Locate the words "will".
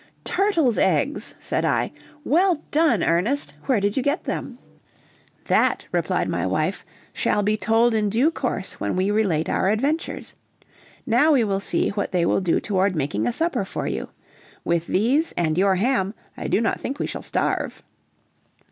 11.43-11.59, 12.25-12.41